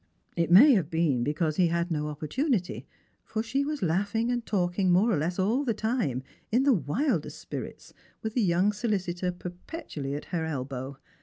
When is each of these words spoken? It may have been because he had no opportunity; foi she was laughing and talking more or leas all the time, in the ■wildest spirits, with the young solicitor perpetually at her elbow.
It 0.35 0.49
may 0.49 0.71
have 0.73 0.89
been 0.89 1.23
because 1.23 1.57
he 1.57 1.67
had 1.67 1.91
no 1.91 2.07
opportunity; 2.07 2.87
foi 3.23 3.43
she 3.43 3.63
was 3.63 3.83
laughing 3.83 4.31
and 4.31 4.43
talking 4.43 4.89
more 4.89 5.11
or 5.11 5.19
leas 5.19 5.37
all 5.37 5.63
the 5.63 5.75
time, 5.75 6.23
in 6.51 6.63
the 6.63 6.73
■wildest 6.75 7.33
spirits, 7.33 7.93
with 8.23 8.33
the 8.33 8.41
young 8.41 8.71
solicitor 8.73 9.31
perpetually 9.31 10.15
at 10.15 10.25
her 10.33 10.43
elbow. 10.43 10.97